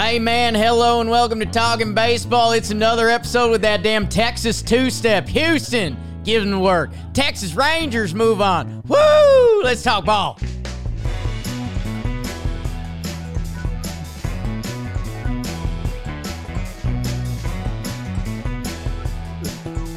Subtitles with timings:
[0.00, 2.52] Hey man, hello and welcome to Talking Baseball.
[2.52, 5.28] It's another episode with that damn Texas two-step.
[5.28, 5.94] Houston
[6.24, 6.90] giving work.
[7.12, 8.82] Texas Rangers move on.
[8.88, 9.62] Woo!
[9.62, 10.38] Let's talk ball.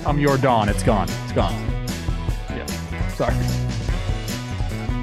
[0.05, 0.67] I'm your Dawn.
[0.67, 1.07] It's gone.
[1.23, 1.53] It's gone.
[2.49, 3.07] Yeah.
[3.15, 3.33] Sorry.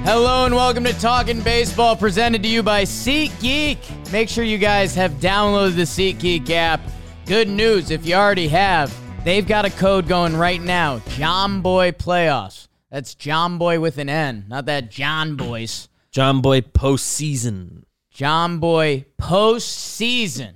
[0.03, 4.00] Hello and welcome to Talking Baseball, presented to you by SeatGeek.
[4.11, 6.81] Make sure you guys have downloaded the SeatGeek app.
[7.25, 8.93] Good news, if you already have,
[9.23, 10.99] they've got a code going right now.
[10.99, 12.67] Jomboy Playoffs.
[12.89, 15.87] That's John Boy with an N, not that John Boys.
[16.11, 17.83] Jomboy postseason.
[18.13, 20.55] Jomboy postseason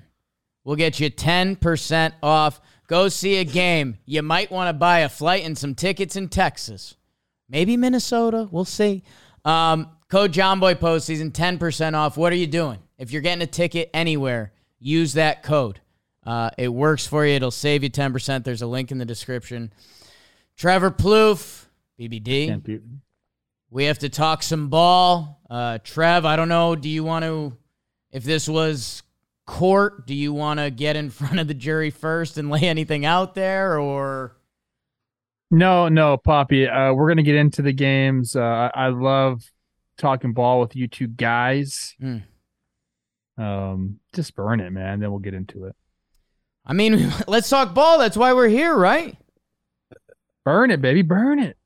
[0.66, 2.60] will get you 10% off.
[2.88, 4.00] Go see a game.
[4.06, 6.96] You might want to buy a flight and some tickets in Texas.
[7.48, 8.50] Maybe Minnesota.
[8.52, 9.04] We'll see.
[9.46, 12.18] Um, code Jomboy postseason, 10% off.
[12.18, 12.80] What are you doing?
[12.98, 15.82] If you're getting a ticket anywhere, use that code.
[16.26, 17.34] Uh, it works for you.
[17.34, 18.44] It'll save you 10%.
[18.44, 19.72] There's a link in the description.
[20.58, 21.66] Trevor Plouffe,
[22.00, 22.82] BBD.
[23.70, 25.42] We have to talk some ball.
[25.50, 26.76] Uh, Trev, I don't know.
[26.76, 27.58] Do you want to,
[28.12, 29.04] if this was
[29.46, 33.06] court, do you want to get in front of the jury first and lay anything
[33.06, 34.38] out there, or
[35.52, 36.68] No, no, Poppy.
[36.68, 38.36] Uh, we're gonna get into the games.
[38.36, 39.44] Uh, I, love
[39.98, 41.96] talking ball with you two guys.
[42.00, 42.18] Hmm.
[43.38, 45.00] Um, just burn it, man.
[45.00, 45.76] Then we'll get into it.
[46.66, 48.00] I mean, let's talk ball.
[48.00, 49.18] That's why we're here, right?
[50.44, 51.02] Burn it, baby.
[51.02, 51.58] Burn it.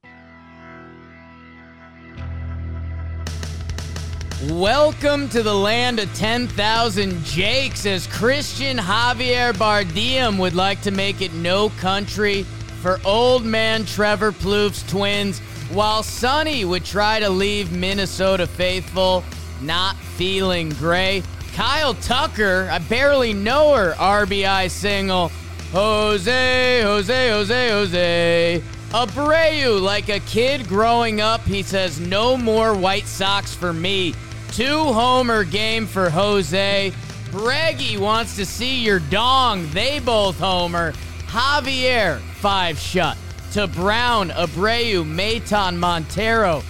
[4.47, 11.21] Welcome to the land of 10,000 Jakes as Christian Javier Bardem would like to make
[11.21, 12.43] it no country
[12.81, 15.39] for old man Trevor Plouffe's twins,
[15.71, 19.25] while Sonny would try to leave Minnesota faithful,
[19.61, 21.21] not feeling gray.
[21.53, 25.31] Kyle Tucker, I barely know her, RBI single.
[25.71, 28.63] Jose, Jose, Jose, Jose.
[28.89, 34.15] Abreu, like a kid growing up, he says, no more White Sox for me.
[34.51, 36.91] Two homer game for Jose.
[37.25, 39.69] Breggy wants to see your dong.
[39.69, 40.93] They both homer.
[41.27, 43.15] Javier, five shut.
[43.53, 46.63] To Brown, Abreu, Maton, Montero.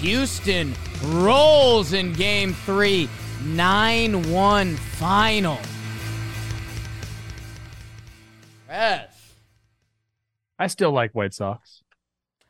[0.00, 3.08] Houston rolls in game three.
[3.44, 5.58] 9 1 final.
[8.68, 9.34] Rev.
[10.58, 11.82] I still like White Sox.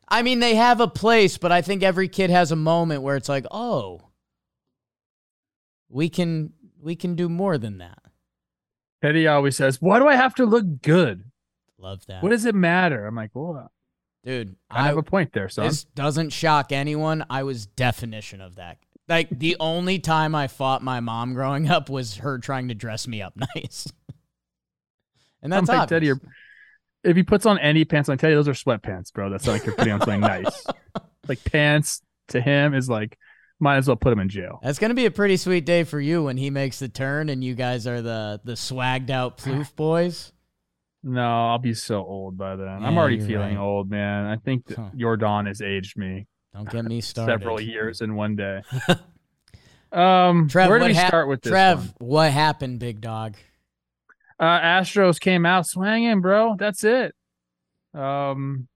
[0.08, 3.16] I mean, they have a place, but I think every kid has a moment where
[3.16, 4.02] it's like, oh,
[5.88, 7.98] we can we can do more than that.
[9.02, 11.24] Teddy always says, "Why do I have to look good?
[11.78, 13.70] Love that, What does it matter?" I'm like, "Well,
[14.24, 14.56] dude.
[14.70, 17.24] I have a point there, son." this doesn't shock anyone.
[17.30, 18.78] I was definition of that.
[19.12, 23.06] Like the only time I fought my mom growing up was her trying to dress
[23.06, 23.86] me up nice,
[25.42, 25.86] and that's like.
[25.86, 26.10] Teddy,
[27.04, 29.28] if he puts on any pants, I tell you, those are sweatpants, bro.
[29.28, 30.66] That's not like you're putting on something nice.
[31.28, 33.18] Like pants to him is like,
[33.60, 34.60] might as well put him in jail.
[34.62, 37.44] That's gonna be a pretty sweet day for you when he makes the turn and
[37.44, 40.32] you guys are the the swagged out Plouffe boys.
[41.02, 42.82] No, I'll be so old by then.
[42.82, 43.62] I'm already feeling right.
[43.62, 44.24] old, man.
[44.24, 44.88] I think Huh.
[44.94, 47.32] your Dawn has aged me Don't get me started.
[47.32, 48.62] several years in one day.
[49.92, 51.50] um, Trev, where do we hap- start with this?
[51.50, 52.08] Trev, one?
[52.08, 53.36] what happened, big dog?
[54.38, 56.56] Uh, Astros came out swinging, bro.
[56.58, 57.14] That's it.
[57.94, 58.68] Um,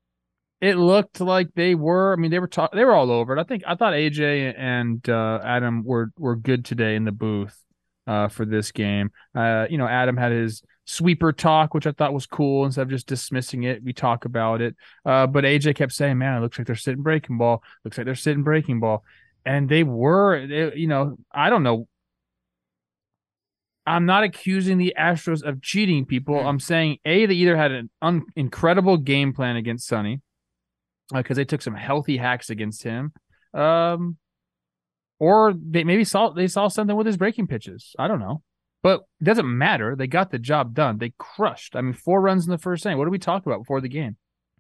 [0.61, 2.13] it looked like they were.
[2.13, 3.41] I mean, they were talk- They were all over it.
[3.41, 3.63] I think.
[3.67, 7.63] I thought AJ and uh, Adam were were good today in the booth
[8.07, 9.11] uh, for this game.
[9.35, 12.65] Uh, you know, Adam had his sweeper talk, which I thought was cool.
[12.65, 14.77] Instead of just dismissing it, we talk about it.
[15.05, 17.63] Uh, but AJ kept saying, "Man, it looks like they're sitting breaking ball.
[17.85, 19.05] Looks like they're sitting breaking ball."
[19.45, 20.47] And they were.
[20.47, 21.89] They, you know, I don't know
[23.87, 26.35] I'm not accusing the Astros of cheating people.
[26.35, 26.47] Mm.
[26.47, 30.21] I'm saying a they either had an un- incredible game plan against Sonny
[31.13, 33.13] because they took some healthy hacks against him,
[33.55, 34.17] um,
[35.19, 37.95] or they maybe saw they saw something with his breaking pitches.
[37.99, 38.43] I don't know,
[38.83, 39.97] but it doesn't matter.
[39.97, 40.99] They got the job done.
[40.99, 41.77] They crushed.
[41.77, 42.99] I mean, four runs in the first inning.
[42.99, 44.17] What did we talk about before the game?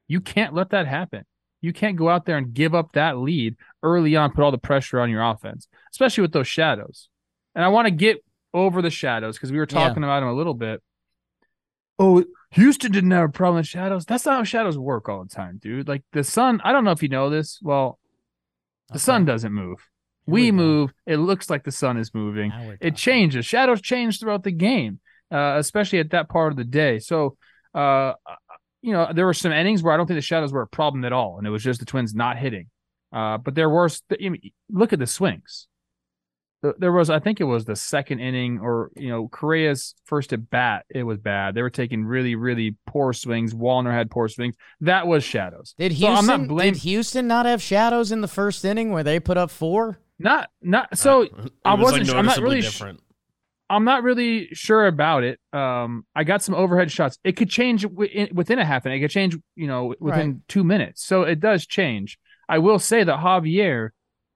[0.08, 1.24] You can't let that happen.
[1.60, 4.58] You can't go out there and give up that lead early on, put all the
[4.58, 7.08] pressure on your offense, especially with those shadows.
[7.54, 8.18] And I want to get
[8.54, 9.78] over the shadows because we were Yeah.
[9.88, 10.82] talking about them a little bit.
[11.98, 14.04] Oh, Houston didn't have a problem with shadows.
[14.04, 15.88] That's not how shadows work all the time, dude.
[15.88, 17.58] Like the sun, I don't know if you know this.
[17.62, 17.98] Well,
[18.92, 19.78] the sun doesn't move.
[20.26, 20.56] We We go.
[20.56, 20.92] move.
[21.06, 22.52] It looks like the sun is moving.
[22.80, 23.46] It changes.
[23.46, 25.00] Shadows change throughout the game,
[25.30, 26.98] uh, especially at that part of the day.
[26.98, 27.36] So,
[27.74, 28.14] uh,
[28.82, 31.04] you know, there were some innings where I don't think the shadows were a problem
[31.04, 32.66] at all, and it was just the Twins not hitting.
[33.12, 33.88] Uh, but there were.
[33.88, 35.68] st- I mean, look at the swings.
[36.78, 40.50] there was I think it was the second inning or you know Correa's first at
[40.50, 44.56] bat it was bad they were taking really really poor swings Wallner had poor swings
[44.80, 48.20] that was shadows Did So I'm Houston not blame- did Houston not have shadows in
[48.20, 50.00] the first inning where they put up four?
[50.18, 51.32] Not not so It
[51.64, 53.00] I was, wasn't like, I'm not noticeably really sh- different.
[53.68, 57.82] I'm not really sure about it um I got some overhead shots it could change
[57.82, 61.22] wi- within a half an inning it could change you know within two minutes so
[61.22, 62.18] it does change
[62.48, 63.90] I will say that Javier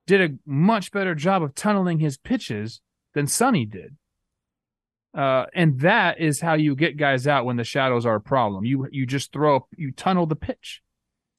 [0.06, 2.80] did a much better job of tunneling his pitches
[3.14, 3.96] than Sonny did.
[5.16, 8.64] Uh, and that is how you get guys out when the shadows are a problem.
[8.64, 9.66] You you just throw up.
[9.76, 10.82] you tunnel the pitch,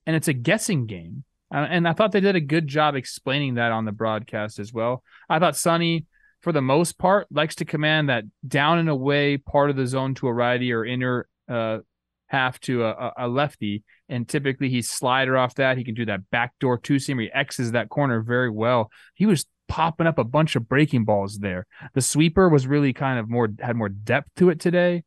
[0.05, 1.23] and it's a guessing game.
[1.53, 4.71] Uh, and I thought they did a good job explaining that on the broadcast as
[4.71, 5.03] well.
[5.29, 6.05] I thought Sonny,
[6.41, 10.15] for the most part, likes to command that down and away part of the zone
[10.15, 11.79] to a righty or inner uh,
[12.27, 15.77] half to a, a- lefty, and typically he's slider off that.
[15.77, 17.19] He can do that backdoor two seam.
[17.19, 18.89] He X's that corner very well.
[19.15, 21.67] He was popping up a bunch of breaking balls there.
[21.93, 25.03] The sweeper was really kind of more had more depth to it today.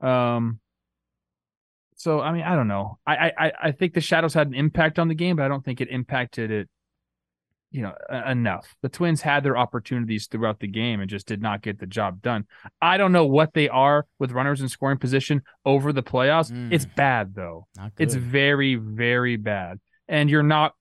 [0.00, 0.60] Um.
[1.96, 2.98] So I mean, I don't know.
[3.06, 5.64] I I I think the shadows had an impact on the game, but I don't
[5.64, 6.68] think it impacted it.
[7.70, 7.94] You know,
[8.26, 8.72] enough.
[8.82, 12.22] The Twins had their opportunities throughout the game and just did not get the job
[12.22, 12.46] done.
[12.80, 16.52] I don't know what they are with runners in scoring position over the playoffs.
[16.52, 16.72] Mm.
[16.72, 17.66] It's bad though.
[17.98, 19.80] It's very, very bad.
[20.06, 20.74] And you're not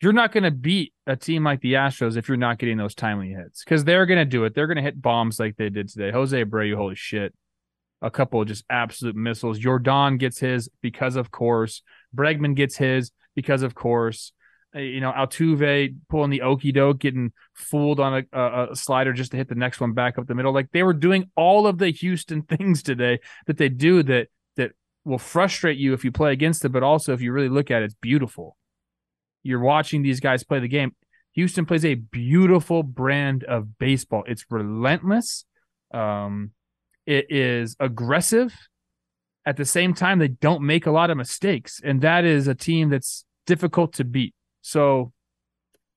[0.00, 2.94] you're not going to beat a team like the Astros if you're not getting those
[2.94, 4.54] timely hits because they're going to do it.
[4.54, 6.10] They're going to hit bombs like they did today.
[6.10, 7.34] Jose Abreu, holy shit.
[8.02, 9.58] A couple of just absolute missiles.
[9.58, 11.82] Yordan gets his because of course.
[12.14, 14.32] Bregman gets his because of course.
[14.74, 19.32] Uh, You know, Altuve pulling the okey doke, getting fooled on a, a, slider just
[19.32, 20.52] to hit the next one back up the middle.
[20.52, 24.72] Like they were doing all of the Houston things today that they do that that
[25.04, 27.82] will frustrate you if you play against it, but also if you really look at
[27.82, 28.56] it, it's beautiful.
[29.42, 30.94] You're watching these guys play the game.
[31.34, 34.24] Houston plays a beautiful brand of baseball.
[34.26, 35.44] It's relentless.
[35.92, 36.50] Um,
[37.06, 38.54] it is aggressive.
[39.46, 42.54] At the same time, they don't make a lot of mistakes, and that is a
[42.54, 44.34] team that's difficult to beat.
[44.60, 45.12] So,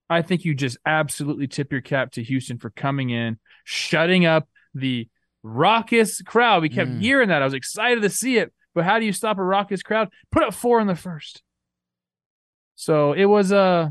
[0.10, 4.48] I think you just absolutely tip your cap to Houston for coming in, shutting up
[4.74, 5.08] the
[5.44, 6.62] raucous crowd.
[6.62, 7.02] We kept Mm.
[7.02, 7.42] hearing that.
[7.42, 10.10] I was excited to see it, but how do you stop a raucous crowd?
[10.32, 11.42] Put up four in the first.
[12.76, 13.90] So it was uh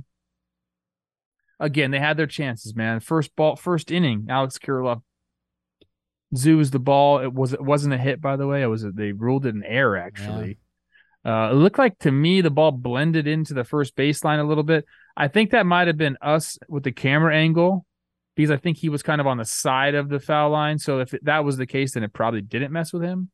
[1.60, 3.00] again, they had their chances, man.
[3.00, 5.02] First ball, first inning, Alex Kirilloff
[6.36, 7.18] zoos the ball.
[7.18, 8.62] It was it wasn't a hit, by the way.
[8.62, 10.58] It was a, they ruled it an error actually.
[11.24, 14.64] Uh, it looked like to me the ball blended into the first baseline a little
[14.64, 14.84] bit.
[15.16, 17.86] I think that might have been us with the camera angle
[18.34, 20.78] because I think he was kind of on the side of the foul line.
[20.78, 23.30] So if that was the case, then it probably didn't mess with him.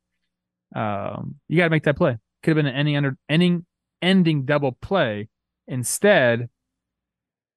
[0.75, 2.17] Um, you got to make that play.
[2.43, 3.65] Could have been an ending under ending
[4.01, 5.29] ending double play.
[5.67, 6.49] Instead,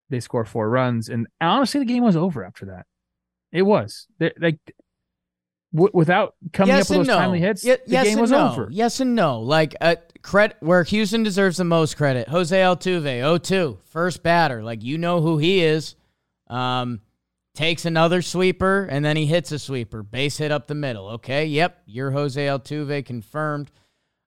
[0.08, 2.86] they score four runs, and honestly, the game was over after that.
[3.50, 4.58] It was They- like
[5.74, 7.18] w- without coming yes up with those no.
[7.18, 8.50] timely hits, Ye- the yes game was no.
[8.50, 8.68] over.
[8.70, 9.40] Yes and no.
[9.40, 12.28] Like uh, credit where Houston deserves the most credit.
[12.28, 14.62] Jose Altuve, 0-2, first batter.
[14.62, 15.96] Like you know who he is.
[16.48, 17.00] Um,
[17.54, 21.08] takes another sweeper and then he hits a sweeper, base hit up the middle.
[21.10, 23.70] Okay, yep, you're Jose Altuve confirmed.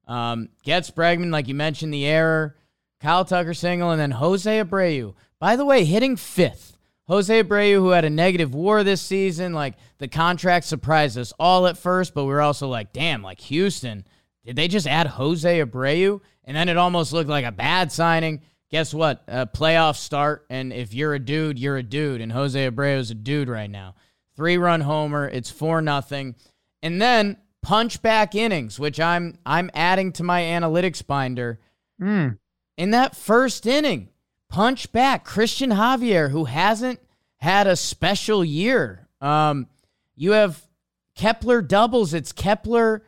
[0.08, 2.56] Um, gets Bregman, like you mentioned, the error.
[3.02, 5.14] Kyle Tucker single, and then Jose Abreu.
[5.40, 6.75] By the way, hitting fifth.
[7.08, 11.68] Jose Abreu, who had a negative war this season, like the contract surprised us all
[11.68, 14.06] at first, but we were also like, damn, like Houston,
[14.44, 16.20] did they just add Jose Abreu?
[16.44, 18.42] And then it almost looked like a bad signing.
[18.72, 19.24] Guess what?
[19.28, 23.12] A playoff start, and if you're a dude, you're a dude, and Jose Abreu is
[23.12, 23.94] a dude right now.
[24.36, 26.36] Three run homer, it's four nothing,
[26.82, 31.60] and then punch back innings, which I'm I'm adding to my analytics binder
[32.02, 32.38] Mm.
[32.78, 34.10] in that first inning,
[34.56, 37.02] punch back Christian Javier, who hasn't
[37.36, 39.06] had a special year.
[39.20, 39.68] Um,
[40.16, 40.66] you have
[41.14, 42.14] Kepler doubles.
[42.14, 43.04] It's Kepler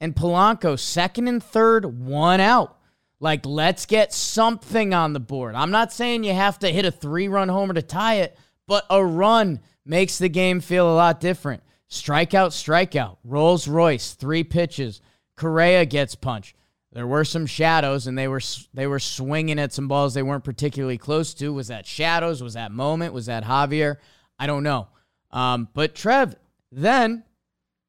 [0.00, 2.78] and Polanco, second and third, one out.
[3.20, 5.54] Like, let's get something on the board.
[5.54, 8.86] I'm not saying you have to hit a three run homer to tie it, but
[8.88, 11.62] a run makes the game feel a lot different.
[11.90, 13.18] Strikeout, strikeout.
[13.22, 15.02] Rolls Royce, three pitches.
[15.36, 16.55] Correa gets punched.
[16.96, 18.40] There were some shadows, and they were
[18.72, 21.52] they were swinging at some balls they weren't particularly close to.
[21.52, 22.42] Was that shadows?
[22.42, 23.12] Was that moment?
[23.12, 23.96] Was that Javier?
[24.38, 24.88] I don't know.
[25.30, 26.36] Um, but Trev,
[26.72, 27.24] then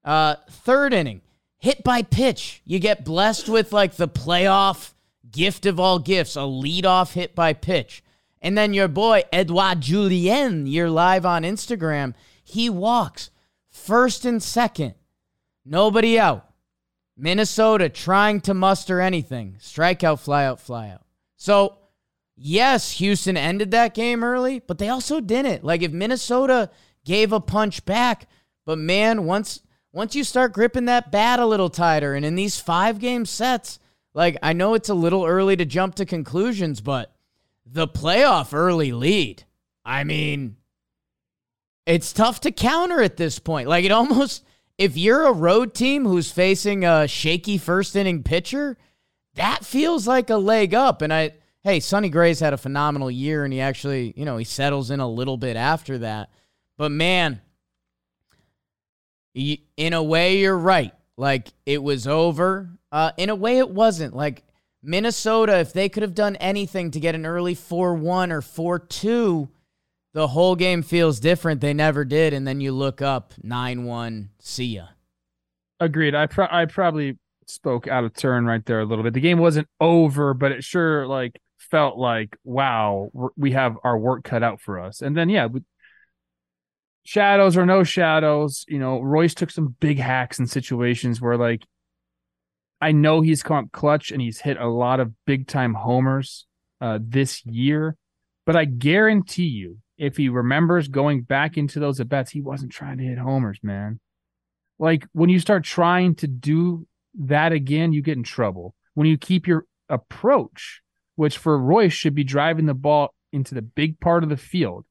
[0.03, 1.21] uh, third inning,
[1.57, 2.61] hit by pitch.
[2.65, 4.91] You get blessed with like the playoff
[5.31, 8.03] gift of all gifts, a leadoff hit by pitch.
[8.41, 12.13] And then your boy, Edouard Julien, you're live on Instagram.
[12.43, 13.29] He walks
[13.69, 14.95] first and second,
[15.63, 16.46] nobody out.
[17.17, 19.57] Minnesota trying to muster anything.
[19.59, 21.01] Strikeout, fly out, fly out.
[21.35, 21.77] So
[22.35, 25.63] yes, Houston ended that game early, but they also didn't.
[25.63, 26.69] Like if Minnesota
[27.03, 28.27] gave a punch back,
[28.65, 32.59] but man, once once you start gripping that bat a little tighter and in these
[32.59, 33.79] 5 game sets,
[34.13, 37.15] like I know it's a little early to jump to conclusions, but
[37.65, 39.43] the playoff early lead.
[39.83, 40.57] I mean,
[41.85, 43.67] it's tough to counter at this point.
[43.67, 44.43] Like it almost
[44.77, 48.77] if you're a road team who's facing a shaky first inning pitcher,
[49.35, 51.01] that feels like a leg up.
[51.01, 51.31] And I,
[51.63, 54.99] hey, Sonny Gray's had a phenomenal year, and he actually, you know, he settles in
[54.99, 56.29] a little bit after that.
[56.77, 57.41] But man,
[59.33, 60.93] in a way, you're right.
[61.17, 62.69] Like it was over.
[62.91, 64.15] Uh, in a way, it wasn't.
[64.15, 64.43] Like
[64.83, 68.79] Minnesota, if they could have done anything to get an early 4 1 or 4
[68.79, 69.49] 2,
[70.17, 71.61] the whole game feels different.
[71.61, 72.33] They never did.
[72.33, 74.87] And then you look up 9 1, see ya.
[75.79, 76.15] Agreed.
[76.15, 79.13] I, pro- I probably spoke out of turn right there a little bit.
[79.13, 84.23] The game wasn't over, but it sure like felt like, wow, we have our work
[84.23, 85.03] cut out for us.
[85.03, 85.49] And then, yeah,
[87.03, 91.61] shadows or no shadows, you know, Royce took some big hacks in situations where like
[92.81, 96.47] I know he's come clutch and he's hit a lot of big time homers
[96.81, 97.95] uh, this year,
[98.47, 102.71] but I guarantee you if he remembers going back into those at bats, he wasn't
[102.71, 103.99] trying to hit homers, man.
[104.79, 106.87] Like when you start trying to do
[107.19, 108.75] that again, you get in trouble.
[108.93, 110.81] When you keep your approach,
[111.15, 114.85] which for Royce should be driving the ball into the big part of the field.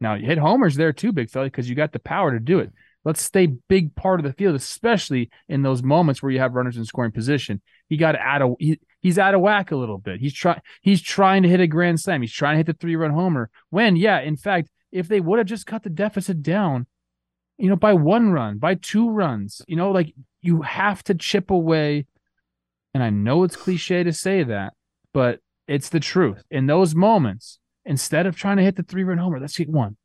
[0.00, 2.58] Now you hit homers there too, big fella, because you got the power to do
[2.58, 2.72] it.
[3.04, 6.76] Let's stay big part of the field, especially in those moments where you have runners
[6.76, 7.60] in scoring position.
[7.88, 10.20] He got out of he, he's out of whack a little bit.
[10.20, 12.20] He's trying he's trying to hit a grand slam.
[12.20, 13.50] He's trying to hit the three run homer.
[13.70, 16.86] When yeah, in fact, if they would have just cut the deficit down,
[17.58, 21.50] you know, by one run, by two runs, you know, like you have to chip
[21.50, 22.06] away.
[22.94, 24.72] And I know it's cliche to say that,
[25.12, 26.42] but it's the truth.
[26.50, 29.96] In those moments, instead of trying to hit the three run homer, let's get one.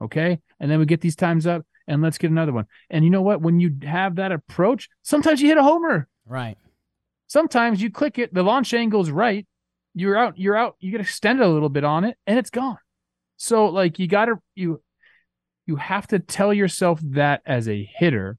[0.00, 0.40] Okay.
[0.58, 2.66] And then we get these times up and let's get another one.
[2.88, 3.42] And you know what?
[3.42, 6.08] When you have that approach, sometimes you hit a homer.
[6.26, 6.56] Right.
[7.30, 9.46] Sometimes you click it, the launch angle's right.
[9.94, 12.78] You're out, you're out, you get extended a little bit on it, and it's gone.
[13.36, 14.82] So like you gotta you
[15.64, 18.36] you have to tell yourself that as a hitter.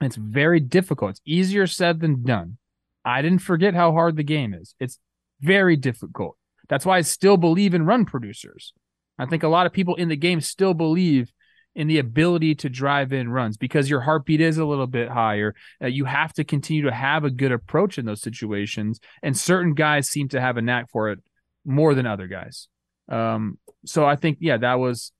[0.00, 1.12] It's very difficult.
[1.12, 2.58] It's easier said than done.
[3.04, 4.74] I didn't forget how hard the game is.
[4.80, 4.98] It's
[5.40, 6.36] very difficult.
[6.68, 8.72] That's why I still believe in run producers.
[9.16, 11.32] I think a lot of people in the game still believe
[11.76, 15.54] in the ability to drive in runs because your heartbeat is a little bit higher.
[15.80, 19.74] Uh, you have to continue to have a good approach in those situations, and certain
[19.74, 21.20] guys seem to have a knack for it
[21.66, 22.68] more than other guys.
[23.10, 25.12] Um, so I think yeah, that was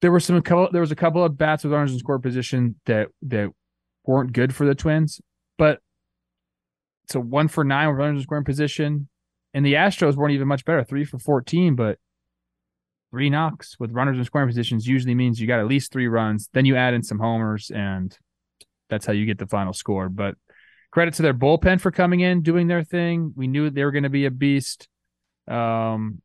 [0.00, 0.42] there were some
[0.72, 3.50] there was a couple of bats with runners in score position that that
[4.06, 5.20] weren't good for the Twins,
[5.58, 5.80] but
[7.10, 9.10] so one for nine with runners in scoring position,
[9.52, 11.98] and the Astros weren't even much better, three for fourteen, but
[13.14, 16.48] three knocks with runners in scoring positions usually means you got at least three runs.
[16.52, 18.16] Then you add in some homers, and
[18.90, 20.08] that's how you get the final score.
[20.08, 20.34] But
[20.90, 23.32] credit to their bullpen for coming in, doing their thing.
[23.36, 24.88] We knew they were going to be a beast.
[25.46, 26.22] Um,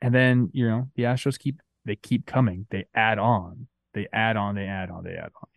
[0.00, 2.68] and then you know the Astros keep they keep coming.
[2.70, 3.66] They add on.
[3.94, 4.54] They add on.
[4.54, 5.02] They add on.
[5.02, 5.48] They add on.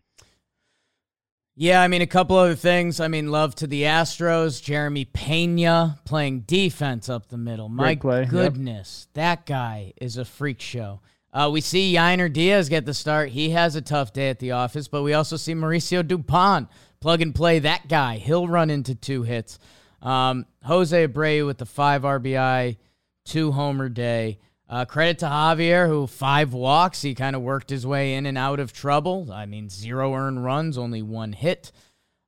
[1.58, 3.00] Yeah, I mean, a couple other things.
[3.00, 4.62] I mean, love to the Astros.
[4.62, 7.70] Jeremy Pena playing defense up the middle.
[7.70, 7.94] My
[8.30, 9.14] goodness, yep.
[9.14, 11.00] that guy is a freak show.
[11.32, 13.30] Uh, we see Yainer Diaz get the start.
[13.30, 16.68] He has a tough day at the office, but we also see Mauricio Dubon
[17.00, 18.16] plug and play that guy.
[18.16, 19.58] He'll run into two hits.
[20.02, 22.76] Um, Jose Abreu with the five RBI,
[23.24, 24.40] two homer day.
[24.68, 27.00] Uh, credit to Javier, who five walks.
[27.00, 29.30] He kind of worked his way in and out of trouble.
[29.32, 31.70] I mean, zero earned runs, only one hit.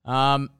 [0.05, 0.51] Um,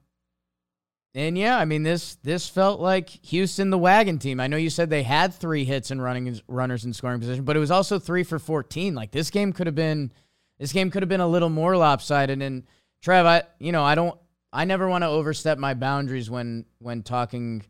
[1.15, 4.39] and yeah, I mean this this felt like Houston, the wagon team.
[4.39, 7.55] I know you said they had three hits and running runners in scoring position, but
[7.55, 8.93] it was also three for fourteen.
[8.93, 10.11] Like this game could have been,
[10.59, 12.41] this game could have been a little more lopsided.
[12.41, 12.63] And
[13.01, 14.19] Trev, I you know I don't,
[14.53, 17.63] I never want to overstep my boundaries when when talking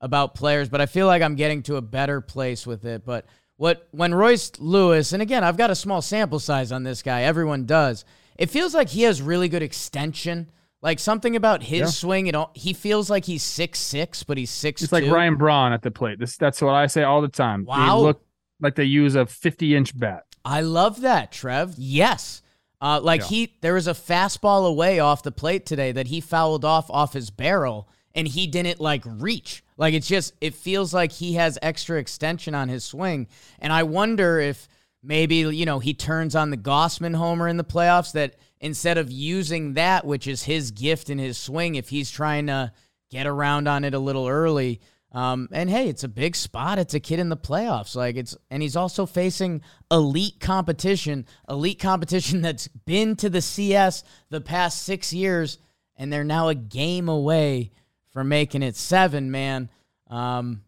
[0.00, 3.04] about players, but I feel like I'm getting to a better place with it.
[3.04, 3.26] But
[3.60, 7.24] what when Royce Lewis, and again, I've got a small sample size on this guy.
[7.24, 8.06] Everyone does.
[8.38, 10.50] It feels like he has really good extension.
[10.80, 11.86] Like something about his yeah.
[11.88, 14.80] swing, it all, he feels like he's six six, but he's six.
[14.80, 16.18] It's like Ryan Braun at the plate.
[16.18, 17.66] This that's what I say all the time.
[17.66, 18.24] Wow, they look
[18.62, 20.24] like they use a fifty inch bat.
[20.42, 21.74] I love that, Trev.
[21.76, 22.40] Yes,
[22.80, 23.26] uh, like yeah.
[23.26, 27.12] he there was a fastball away off the plate today that he fouled off off
[27.12, 29.62] his barrel, and he didn't like reach.
[29.76, 33.82] Like it's just it feels like he has extra extension on his swing, and I
[33.84, 34.68] wonder if
[35.02, 39.10] maybe you know he turns on the Gausman homer in the playoffs that instead of
[39.10, 42.72] using that, which is his gift in his swing, if he's trying to
[43.10, 44.80] get around on it a little early,
[45.12, 46.78] Um, and hey, it's a big spot.
[46.78, 47.96] It's a kid in the playoffs.
[47.96, 54.04] Like it's, and he's also facing elite competition, elite competition that's been to the CS
[54.28, 55.58] the past six years,
[55.96, 57.72] and they're now a game away
[58.10, 59.30] from making it seven.
[59.30, 59.70] Man,
[60.08, 60.62] um,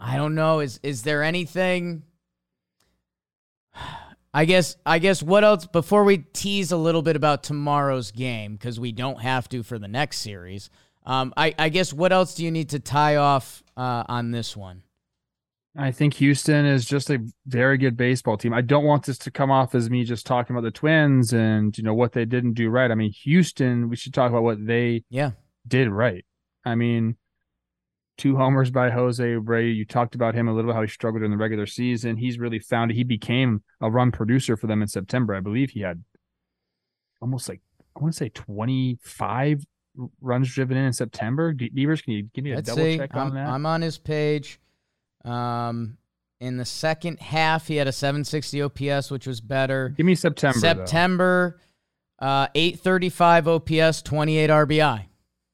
[0.00, 0.60] I don't know.
[0.60, 2.02] Is is there anything?
[4.34, 8.56] I guess I guess what else before we tease a little bit about tomorrow's game
[8.56, 10.68] because we don't have to for the next series.
[11.06, 14.56] Um, I, I guess what else do you need to tie off uh, on this
[14.56, 14.82] one?
[15.78, 18.52] I think Houston is just a very good baseball team.
[18.52, 21.76] I don't want this to come off as me just talking about the Twins and
[21.76, 22.90] you know what they didn't do right.
[22.90, 25.30] I mean, Houston, we should talk about what they yeah
[25.66, 26.24] did right.
[26.66, 27.16] I mean,
[28.18, 29.74] two homers by Jose Abreu.
[29.74, 32.16] You talked about him a little how he struggled in the regular season.
[32.16, 32.94] He's really found it.
[32.94, 35.34] He became a run producer for them in September.
[35.34, 36.02] I believe he had
[37.22, 37.60] almost like
[37.96, 39.64] I want to say 25
[40.20, 41.54] runs driven in in September.
[41.54, 42.98] Beavers, can you give me a Let's double see.
[42.98, 43.46] check I'm, on that?
[43.46, 44.60] I'm on his page.
[45.24, 45.96] Um,
[46.40, 49.90] in the second half, he had a 760 OPS, which was better.
[49.90, 50.58] give me September.
[50.58, 51.60] September,
[52.18, 55.04] uh, 835 OPS, 28 RBI,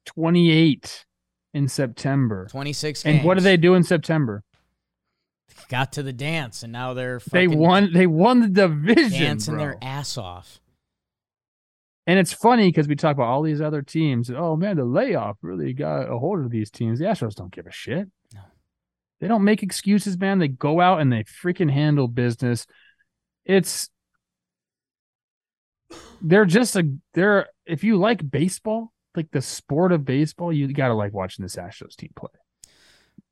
[0.06, 1.06] 28
[1.54, 2.46] in September.
[2.50, 3.16] 26 games.
[3.16, 4.44] And what do they do in September?
[5.68, 7.92] got to the dance, and now they're They won.
[7.92, 9.62] They won the division, dancing bro.
[9.62, 10.60] their ass off.
[12.06, 14.30] And it's funny because we talk about all these other teams.
[14.30, 16.98] Oh man, the layoff really got a hold of these teams.
[16.98, 18.08] The Astros don't give a shit.
[18.34, 18.40] No.
[19.20, 20.38] They don't make excuses, man.
[20.38, 22.66] They go out and they freaking handle business.
[23.44, 23.88] It's
[26.20, 30.94] they're just a they're if you like baseball, like the sport of baseball, you gotta
[30.94, 32.30] like watching this Astros team play.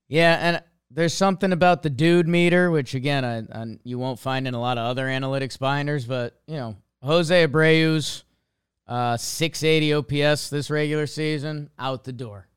[0.09, 4.49] Yeah, and there's something about the dude meter, which again, I, I, you won't find
[4.49, 8.25] in a lot of other analytics binders, but you know, Jose Abreu's
[8.89, 12.49] uh, 680 OPS this regular season, out the door,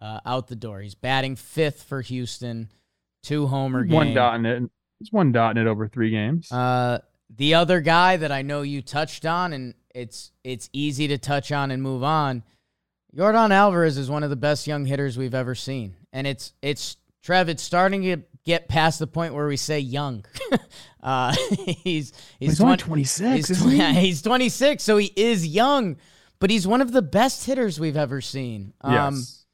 [0.00, 0.80] uh, out the door.
[0.80, 2.70] He's batting fifth for Houston,
[3.22, 3.96] two homer game.
[3.96, 4.62] One dot in it.
[5.00, 6.50] It's one dot in it over three games.
[6.50, 7.00] Uh,
[7.36, 11.52] the other guy that I know you touched on, and it's it's easy to touch
[11.52, 12.42] on and move on.
[13.16, 16.96] Yordan Alvarez is one of the best young hitters we've ever seen, and it's it's
[17.22, 17.48] Trev.
[17.48, 20.24] It's starting to get past the point where we say young.
[21.02, 21.34] uh,
[21.82, 23.76] he's he's, He's only 26, He's, isn't he?
[23.76, 25.96] yeah, he's 26, so he is young,
[26.40, 28.72] but he's one of the best hitters we've ever seen.
[28.80, 29.46] Um, yes.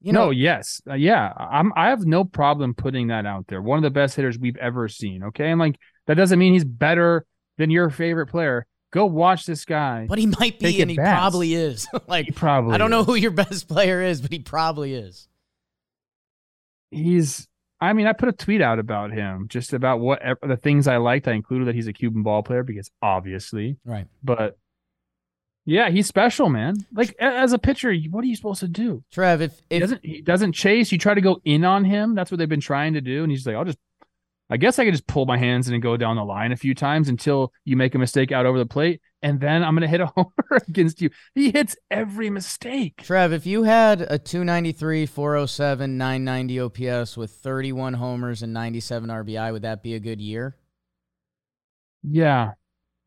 [0.00, 1.32] you know, no, yes, uh, yeah.
[1.36, 1.72] I'm.
[1.76, 3.62] I have no problem putting that out there.
[3.62, 5.22] One of the best hitters we've ever seen.
[5.24, 7.26] Okay, and like that doesn't mean he's better
[7.58, 8.66] than your favorite player.
[8.94, 10.06] Go watch this guy.
[10.08, 11.10] but he might be, and he best.
[11.10, 11.88] probably is.
[12.06, 12.74] like He probably.
[12.74, 15.26] I don't know who your best player is, but he probably is.
[16.90, 17.48] he's.
[17.80, 20.96] I mean, I put a tweet out about him, just about what the things I
[20.98, 21.26] liked.
[21.28, 24.06] I included that he's a Cuban ball player because obviously, Right.
[24.22, 24.56] but
[25.66, 26.76] yeah, he's special, man.
[26.94, 29.02] Like as a pitcher, what are you supposed to do?
[29.10, 30.92] Trev, if He doesn't he doesn't chase.
[30.92, 32.14] You try to go in on him.
[32.14, 33.22] That's what they've been trying to do.
[33.24, 33.78] And he's like, I'll just
[34.54, 36.56] I guess I could just pull my hands in and go down the line a
[36.56, 39.88] few times until you make a mistake out over the plate, and then I'm gonna
[39.88, 40.30] hit a homer
[40.68, 41.10] against you.
[41.34, 43.02] He hits every mistake.
[43.02, 49.50] Trev, if you had a 293, 407, 990 OPS with 31 homers and 97 RBI,
[49.52, 50.56] would that be a good year?
[52.02, 52.52] Yeah,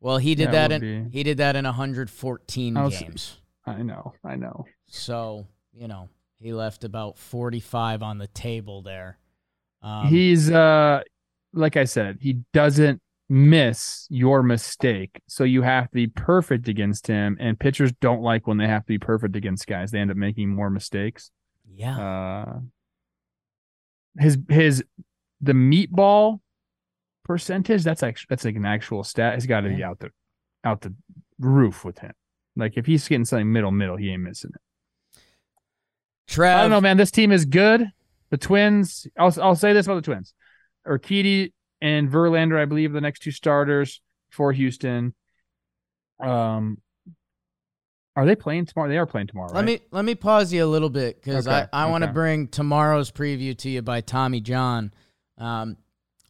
[0.00, 1.10] Well, he did Yeah, that in be.
[1.16, 3.38] he did that in 114 I was- games.
[3.66, 4.66] I know, I know.
[4.86, 6.08] So, you know,
[6.40, 9.18] he left about 45 on the table there.
[9.82, 11.02] Um, He's uh
[11.52, 15.20] like I said, he doesn't miss your mistake.
[15.26, 17.36] So you have to be perfect against him.
[17.40, 19.90] And pitchers don't like when they have to be perfect against guys.
[19.90, 21.30] They end up making more mistakes.
[21.74, 21.98] yeah.
[21.98, 22.60] Uh
[24.18, 24.82] his his
[25.40, 26.40] the meatball
[27.24, 29.34] percentage, that's actually that's like an actual stat.
[29.34, 30.10] He's gotta be out the
[30.64, 30.94] out the
[31.38, 32.12] roof with him.
[32.56, 35.20] Like if he's getting something middle middle, he ain't missing it.
[36.26, 36.96] Trev, I don't know, man.
[36.96, 37.90] This team is good.
[38.30, 39.06] The Twins.
[39.16, 40.34] I'll I'll say this about the Twins:
[40.88, 45.14] Urquidy and Verlander, I believe, the next two starters for Houston.
[46.20, 46.78] Um,
[48.16, 48.88] are they playing tomorrow?
[48.88, 49.64] They are playing tomorrow, Let right?
[49.64, 52.48] me let me pause you a little bit because Okay, I, I want to bring
[52.48, 54.92] tomorrow's preview to you by Tommy John.
[55.36, 55.76] Um,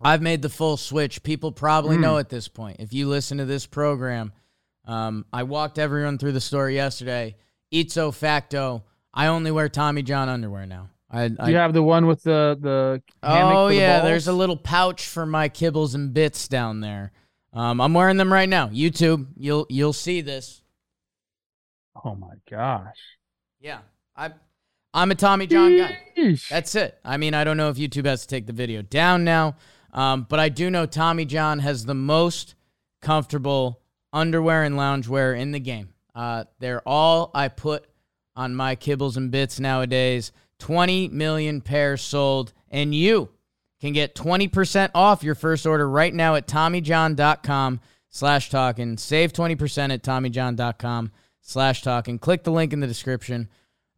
[0.01, 1.23] I've made the full switch.
[1.23, 2.03] People probably Hmm.
[2.03, 2.77] know at this point.
[2.79, 4.33] If you listen to this program,
[4.85, 7.37] um, I walked everyone through the store yesterday.
[7.73, 10.91] Ipso facto, I only wear Tommy John underwear now.
[11.11, 14.09] I, Do I you have the one with the the oh the yeah, balls?
[14.09, 17.13] there's a little pouch for my kibbles and bits down there.
[17.53, 18.69] Um, I'm wearing them right now.
[18.69, 20.63] YouTube, you'll you'll see this.
[22.05, 22.97] Oh my gosh!
[23.61, 23.79] Yeah,
[24.15, 24.33] I
[24.93, 25.99] I'm a Tommy John guy.
[26.17, 26.49] Yeesh.
[26.49, 26.99] That's it.
[27.05, 29.57] I mean, I don't know if YouTube has to take the video down now,
[29.93, 32.55] um, but I do know Tommy John has the most
[33.01, 33.81] comfortable
[34.13, 35.91] underwear and loungewear in the game.
[36.15, 37.87] Uh, they're all I put
[38.37, 40.33] on my kibbles and bits nowadays.
[40.59, 43.31] 20 million pairs sold, and you
[43.81, 48.97] can get 20% off your first order right now at TommyJohn.com slash talking.
[48.97, 52.19] Save 20% at TommyJohn.com slash talking.
[52.19, 53.49] Click the link in the description.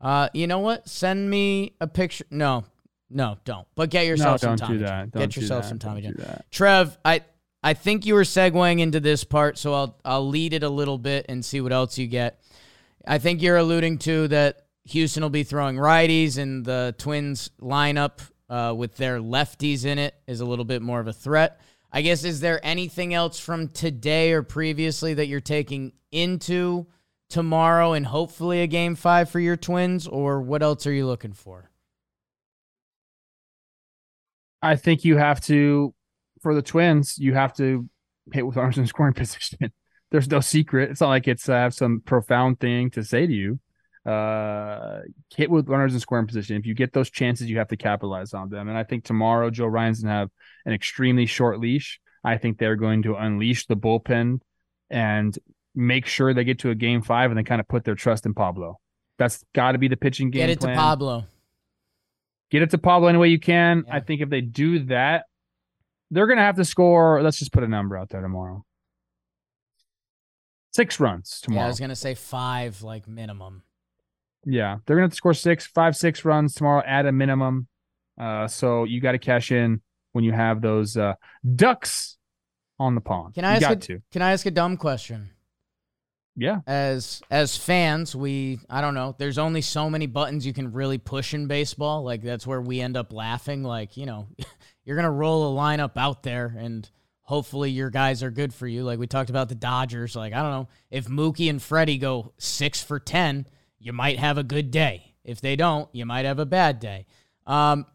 [0.00, 0.88] Uh, you know what?
[0.88, 2.24] Send me a picture.
[2.30, 2.64] No,
[3.10, 3.66] no, don't.
[3.74, 5.10] But get No, yourself some don't Tommy do John.
[5.14, 5.68] Get do yourself that.
[5.68, 6.42] some Tommy Don't John.
[6.50, 7.22] Trev, I
[7.62, 10.96] I think you were segueing into this part, so I'll I'll lead it a little
[10.96, 12.40] bit and see what else you get.
[13.06, 18.20] I think you're alluding to that Houston will be throwing righties, and the Twins lineup
[18.48, 21.60] uh, with their lefties in it is a little bit more of a threat.
[21.92, 26.86] I guess is there anything else from today or previously that you're taking into
[27.28, 31.32] tomorrow and hopefully a game five for your Twins, or what else are you looking
[31.32, 31.70] for?
[34.62, 35.94] I think you have to,
[36.42, 37.88] for the Twins, you have to
[38.32, 39.72] hit with arms in scoring position.
[40.10, 40.90] There's no secret.
[40.90, 43.60] It's not like it's uh, some profound thing to say to you.
[44.10, 45.00] Uh,
[45.36, 46.56] hit with runners in scoring position.
[46.56, 48.68] If you get those chances, you have to capitalize on them.
[48.68, 50.30] And I think tomorrow Joe Ryan's gonna have
[50.66, 52.00] an extremely short leash.
[52.24, 54.40] I think they're going to unleash the bullpen
[54.90, 55.38] and
[55.74, 58.26] make sure they get to a game five and then kind of put their trust
[58.26, 58.78] in Pablo.
[59.18, 60.40] That's got to be the pitching game.
[60.40, 60.74] Get it plan.
[60.74, 61.24] to Pablo.
[62.50, 63.84] Get it to Pablo any way you can.
[63.86, 63.96] Yeah.
[63.96, 65.26] I think if they do that,
[66.10, 67.22] they're going to have to score.
[67.22, 68.64] Let's just put a number out there tomorrow.
[70.72, 71.64] Six runs Yeah, tomorrow.
[71.64, 73.62] I was gonna say five, like minimum.
[74.86, 77.66] They're going to have to score six, five, six runs tomorrow at a minimum.
[78.18, 79.80] Uh, so you got to cash in
[80.12, 81.14] when you have those uh,
[81.56, 82.16] ducks
[82.78, 83.34] on the pond.
[83.34, 84.02] Can I you ask a, to?
[84.10, 85.30] Can I ask a dumb question?
[86.36, 86.60] Yeah.
[86.66, 89.14] As as fans, we I don't know.
[89.18, 92.02] There's only so many buttons you can really push in baseball.
[92.02, 93.62] Like that's where we end up laughing.
[93.62, 94.28] Like you know,
[94.84, 96.88] you're gonna roll a lineup out there, and
[97.22, 98.84] hopefully your guys are good for you.
[98.84, 100.16] Like we talked about the Dodgers.
[100.16, 103.46] Like I don't know if Mookie and Freddie go six for ten,
[103.80, 105.14] you might have a good day.
[105.24, 107.06] If they don't, you might have a bad day.
[107.46, 107.86] Um,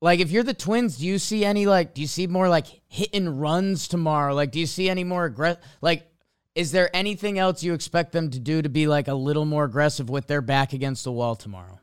[0.00, 1.94] like if you're the Twins, do you see any like?
[1.94, 4.34] Do you see more like hit and runs tomorrow?
[4.34, 5.62] Like, do you see any more aggressive?
[5.80, 6.06] Like,
[6.54, 9.64] is there anything else you expect them to do to be like a little more
[9.64, 11.78] aggressive with their back against the wall tomorrow?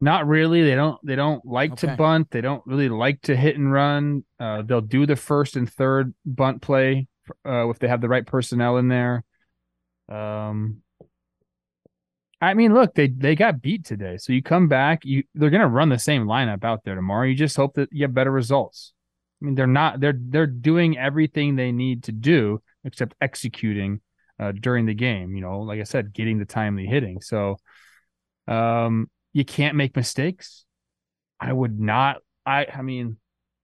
[0.00, 0.62] Not really.
[0.62, 0.98] They don't.
[1.04, 1.86] They don't like Okay.
[1.88, 2.30] to bunt.
[2.30, 4.24] They don't really like to hit and run.
[4.38, 7.06] Uh, they'll do the first and third bunt play
[7.46, 9.24] uh, if they have the right personnel in there.
[10.10, 10.82] Um,
[12.44, 15.04] I mean, look, they they got beat today, so you come back.
[15.04, 17.26] You they're gonna run the same lineup out there tomorrow.
[17.26, 18.92] You just hope that you have better results.
[19.40, 20.00] I mean, they're not.
[20.00, 24.00] They're they're doing everything they need to do except executing
[24.38, 25.34] uh, during the game.
[25.34, 27.20] You know, like I said, getting the timely hitting.
[27.20, 27.56] So,
[28.46, 30.64] um, you can't make mistakes.
[31.40, 32.18] I would not.
[32.46, 33.16] I I mean,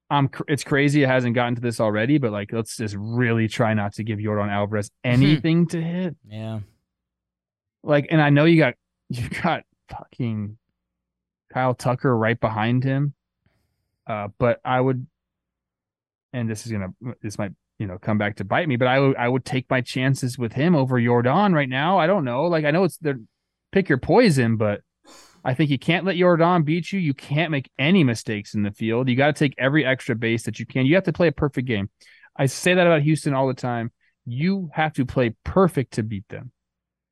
[0.09, 0.31] I'm.
[0.49, 3.95] It's crazy it hasn't gotten to this already, but like, let's just really try not
[3.95, 6.17] to give Yordan Alvarez anything to hit.
[6.27, 6.61] Yeah.
[7.83, 8.75] Like, and I know you got
[9.09, 10.57] you got fucking
[11.53, 13.15] Kyle Tucker right behind him.
[14.07, 15.07] Uh, but I would,
[16.33, 16.89] and this is gonna
[17.23, 19.69] this might you know come back to bite me, but I would I would take
[19.71, 21.99] my chances with him over Yordan right now.
[21.99, 22.45] I don't know.
[22.45, 23.21] Like I know it's they're
[23.73, 24.81] pick your poison, but
[25.45, 27.01] I think you can't let Yordan beat you.
[27.01, 29.09] You can't make any mistakes in the field.
[29.09, 30.87] You got to take every extra base that you can.
[30.87, 31.89] You have to play a perfect game.
[32.37, 33.91] I say that about Houston all the time.
[34.27, 36.53] You have to play perfect to beat them.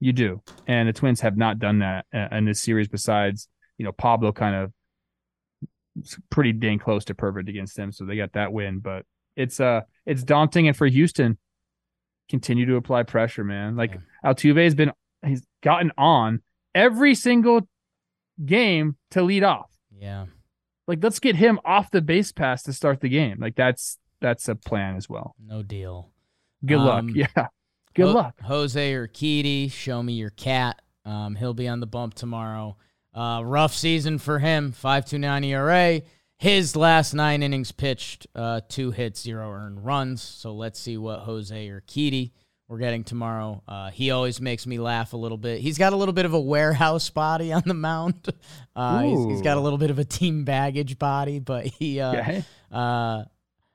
[0.00, 0.42] You do.
[0.66, 4.32] And the Twins have not done that uh, in this series besides, you know, Pablo
[4.32, 4.72] kind of
[6.30, 9.04] pretty dang close to perfect against them, so they got that win, but
[9.36, 11.38] it's uh it's daunting and for Houston
[12.28, 13.76] continue to apply pressure, man.
[13.76, 14.92] Like Altuve has been
[15.24, 16.42] he's gotten on
[16.74, 17.68] every single
[18.44, 19.70] game to lead off.
[19.96, 20.26] Yeah.
[20.86, 23.38] Like let's get him off the base pass to start the game.
[23.40, 25.34] Like that's that's a plan as well.
[25.44, 26.10] No deal.
[26.64, 27.00] Good luck.
[27.00, 27.48] Um, Yeah.
[27.94, 28.40] Good Ho- luck.
[28.42, 30.80] Jose Urquidy, show me your cat.
[31.04, 32.76] Um, he'll be on the bump tomorrow.
[33.14, 36.02] Uh, rough season for him, 5.29 ERA.
[36.38, 40.22] His last nine innings pitched, uh, two hits, zero earned runs.
[40.22, 42.30] So let's see what Jose Urquidy
[42.68, 43.62] we're getting tomorrow.
[43.66, 45.60] Uh, he always makes me laugh a little bit.
[45.62, 48.28] He's got a little bit of a warehouse body on the mound.
[48.76, 52.14] Uh, he's, he's got a little bit of a team baggage body, but he uh,
[52.14, 52.44] Okay.
[52.70, 53.24] uh,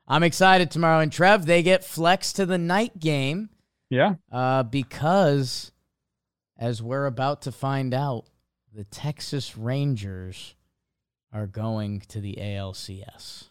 [0.08, 1.02] I'm excited tomorrow.
[1.02, 3.49] And Trev, they get flexed to the night game
[3.93, 4.15] Yeah.
[4.32, 5.71] uh, because,
[6.58, 8.25] as we're about to find out,
[8.73, 10.56] the Texas Rangers
[11.32, 13.49] are going to the ALCS.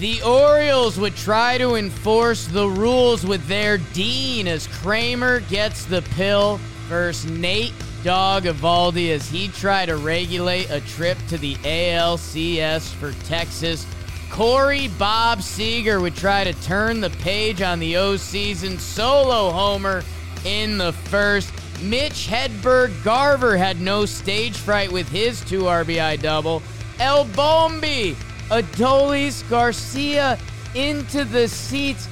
[0.00, 6.02] The Orioles would try to enforce the rules with their dean as Kremer gets the
[6.02, 12.92] pill versus Nate Dog Eovaldi as he tried to regulate a trip to the ALCS
[12.94, 13.86] for Texas.
[14.28, 20.02] Corey Bob Seager would try to turn the page on the O season solo homer
[20.44, 21.52] in the first.
[21.80, 26.62] Mitch Hedberg Garver had no stage fright with his two RBI double.
[26.98, 28.16] El Bombi,
[28.48, 30.38] Adolis Garcia
[30.74, 32.08] into the seats.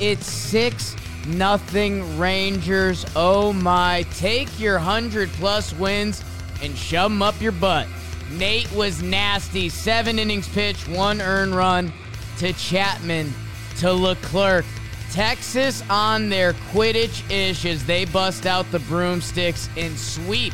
[0.00, 0.96] It's 6
[1.28, 3.04] nothing Rangers.
[3.14, 4.04] Oh my.
[4.14, 6.24] Take your 100 plus wins
[6.62, 7.86] and shove them up your butt.
[8.32, 9.68] Nate was nasty.
[9.68, 11.92] Seven innings pitched, one earned run
[12.38, 13.32] to Chapman,
[13.78, 14.64] to Leclerc.
[15.10, 20.52] Texas on their Quidditch ish as they bust out the broomsticks and sweep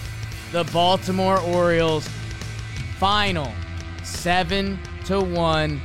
[0.53, 2.09] the Baltimore Orioles.
[2.99, 3.53] Final
[4.05, 5.81] seven to one.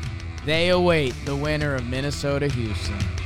[0.45, 3.18] They await the winner of Minnesota Houston.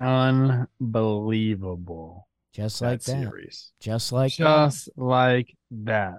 [0.00, 2.28] Unbelievable.
[2.52, 3.22] Just like that.
[3.22, 3.72] series.
[3.80, 6.18] Just like Just like that.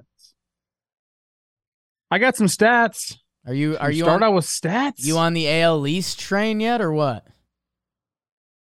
[2.10, 3.18] I got some stats.
[3.46, 5.04] Are you are you start on, out with stats?
[5.04, 7.26] you on the AL East train yet or what?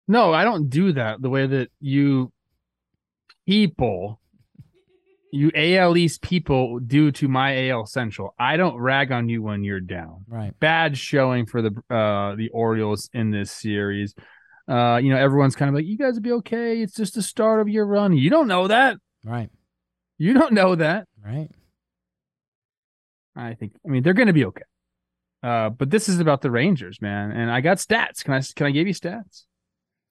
[0.08, 2.32] No, I don't do that the way that you
[3.46, 4.22] people,
[5.34, 8.36] you AL East people do to my AL Central.
[8.38, 10.26] I don't rag on you when you're down.
[10.28, 10.58] Right.
[10.60, 14.14] Bad showing for the uh the Orioles in this series.
[14.68, 16.82] Uh, you know, everyone's kind of like, you guys will be okay.
[16.82, 18.16] It's just the start of your run.
[18.18, 18.98] You don't know that.
[19.24, 19.50] Right.
[20.18, 21.08] You don't know that.
[21.24, 21.50] Right.
[23.36, 23.74] I think.
[23.86, 24.64] I mean, they're going to be okay.
[25.44, 27.32] Uh, but this is about the Rangers, man.
[27.32, 28.24] And I got stats.
[28.24, 29.44] Can I can I give you stats?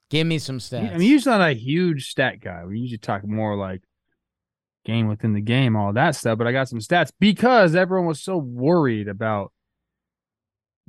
[0.08, 0.94] Give me some stats.
[0.94, 2.64] I'm usually not a huge stat guy.
[2.64, 3.82] We usually talk more like
[4.84, 6.38] game within the game, all that stuff.
[6.38, 9.52] But I got some stats because everyone was so worried about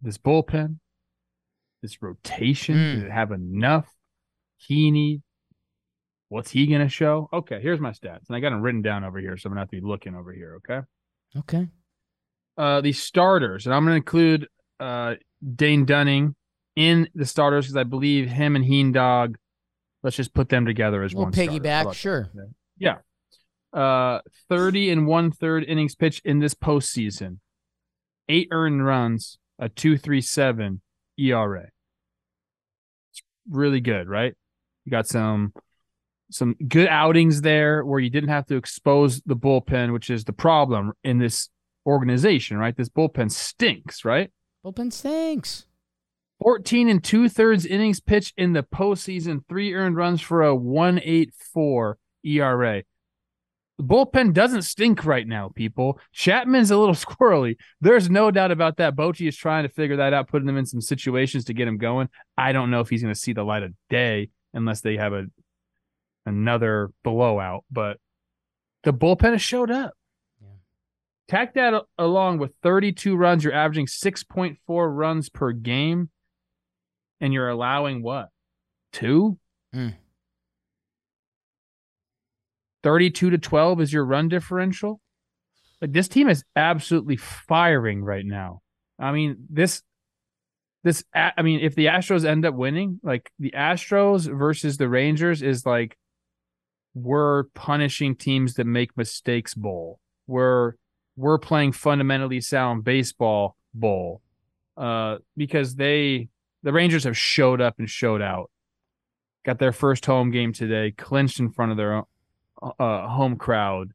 [0.01, 0.77] this bullpen,
[1.87, 2.75] this rotation.
[2.75, 2.95] Mm.
[2.95, 3.87] Did it have enough?
[4.69, 5.21] Heaney,
[6.29, 7.29] what's he gonna show?
[7.31, 9.61] Okay, here's my stats, and I got them written down over here, so I'm gonna
[9.61, 10.57] have to be looking over here.
[10.57, 10.85] Okay.
[11.37, 11.67] okay.
[12.57, 14.47] uh the starters, and I'm going to include
[14.79, 15.15] uh
[15.55, 16.35] Dane Dunning
[16.75, 19.37] in the starters because I believe him and Heen Dog.
[20.03, 21.33] Let's just put them together as We'll one.
[21.33, 22.29] Piggyback, sure.
[22.33, 22.53] that?
[22.77, 22.97] Yeah.
[23.73, 27.39] Uh, thirty and one third innings pitched in this postseason.
[28.29, 30.81] Eight earned runs, a two three seven
[31.17, 31.69] ERA.
[33.49, 34.33] Really good, right?
[34.85, 35.53] You got some
[36.29, 40.33] some good outings there where you didn't have to expose the bullpen, which is the
[40.33, 41.49] problem in this
[41.85, 42.75] organization, right?
[42.75, 44.29] This bullpen stinks, right?
[44.65, 45.65] Bullpen stinks.
[46.41, 51.97] 14 and two thirds innings pitched in the postseason, three earned runs for a 184
[52.23, 52.83] ERA.
[53.77, 55.99] The bullpen doesn't stink right now, people.
[56.11, 57.57] Chapman's a little squirrely.
[57.79, 58.95] There's no doubt about that.
[58.95, 61.77] Bochy is trying to figure that out, putting him in some situations to get him
[61.77, 62.09] going.
[62.37, 65.13] I don't know if he's going to see the light of day unless they have
[65.13, 65.25] a
[66.25, 67.97] another blowout, but
[68.83, 69.93] the bullpen has showed up.
[70.41, 70.47] Yeah.
[71.27, 76.09] Tack that along with 32 runs, you're averaging 6.4 runs per game,
[77.21, 78.29] and you're allowing what?
[78.91, 79.37] Two?
[79.73, 79.95] Mm.
[82.83, 85.01] 32 to 12 is your run differential.
[85.81, 88.61] Like this team is absolutely firing right now.
[88.99, 89.83] I mean, this
[90.83, 95.41] this I mean, if the Astros end up winning, like the Astros versus the Rangers
[95.41, 95.97] is like
[96.93, 99.99] we're punishing teams that make mistakes bowl.
[100.25, 100.73] We're
[101.15, 104.21] we're playing fundamentally sound baseball bowl.
[104.75, 106.29] Uh because they
[106.63, 108.49] the Rangers have showed up and showed out.
[109.45, 112.03] Got their first home game today, clinched in front of their
[112.61, 113.91] uh, home crowd.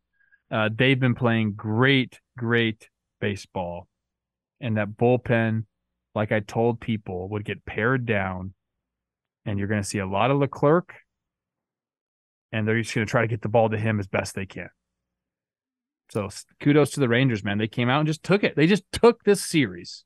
[0.50, 2.88] Uh, they've been playing great, great
[3.20, 3.88] baseball.
[4.60, 5.64] And that bullpen,
[6.14, 8.54] like I told people, would get pared down.
[9.44, 10.94] And you're going to see a lot of Leclerc.
[12.52, 14.46] And they're just going to try to get the ball to him as best they
[14.46, 14.68] can.
[16.10, 16.28] So
[16.60, 17.56] kudos to the Rangers, man.
[17.56, 18.54] They came out and just took it.
[18.54, 20.04] They just took this series.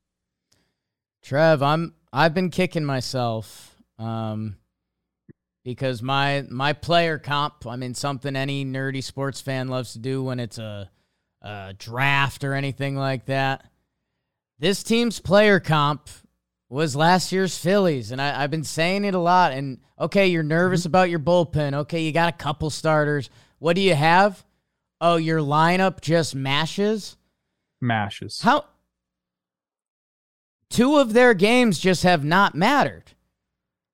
[1.21, 4.55] Trev, I'm I've been kicking myself um,
[5.67, 7.67] because my my player comp.
[7.67, 10.89] I mean, something any nerdy sports fan loves to do when it's a,
[11.41, 13.69] a draft or anything like that.
[14.59, 16.07] This team's player comp
[16.69, 19.51] was last year's Phillies, and I, I've been saying it a lot.
[19.51, 20.87] And okay, you're nervous mm-hmm.
[20.87, 21.73] about your bullpen.
[21.73, 23.29] Okay, you got a couple starters.
[23.59, 24.45] What do you have?
[25.01, 27.17] Oh, your lineup just mashes.
[27.81, 28.39] Mashes.
[28.41, 28.63] How
[30.69, 33.11] two of their games just have not mattered.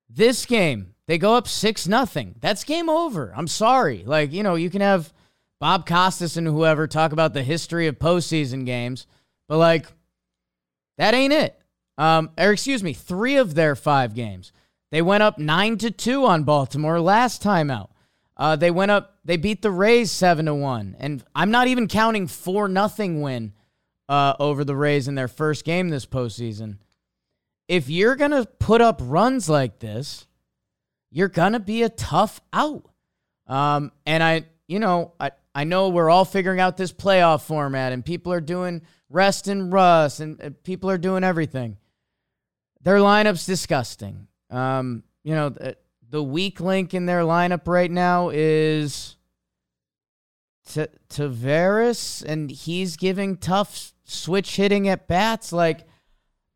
[0.07, 2.35] This game, they go up six nothing.
[2.39, 3.33] That's game over.
[3.35, 4.03] I'm sorry.
[4.05, 5.13] Like, you know, you can have
[5.59, 9.07] Bob Costas and whoever talk about the history of postseason games,
[9.47, 9.87] but like
[10.97, 11.59] that ain't it.
[11.97, 14.51] Um, or excuse me, three of their five games.
[14.91, 17.91] They went up nine to two on Baltimore last time out.
[18.35, 19.17] Uh, they went up.
[19.23, 23.53] They beat the Rays seven to one, and I'm not even counting four nothing win
[24.09, 26.77] uh, over the Rays in their first game this postseason.
[27.67, 30.27] If you're gonna put up runs like this,
[31.13, 32.89] you're gonna be a tough out.
[33.47, 37.93] Um, and I, you know, I I know we're all figuring out this playoff format,
[37.93, 41.77] and people are doing rest and rust, and, people are doing everything.
[42.81, 44.27] Their lineup's disgusting.
[44.49, 45.77] Um, you know, the,
[46.09, 49.15] the weak link in their lineup right now is
[50.67, 55.53] T- Taveras, and he's giving tough switch hitting at bats.
[55.53, 55.85] Like